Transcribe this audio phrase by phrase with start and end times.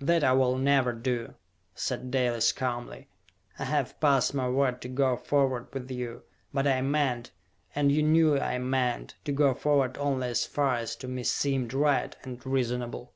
[0.00, 1.32] "That I will never do!"
[1.74, 3.08] said Dalis calmly.
[3.58, 7.30] "I have passed my word to go forward with you; but I meant,
[7.74, 11.72] and you knew I meant, to go forward only as far as to me seemed
[11.72, 13.14] right and reasonable!"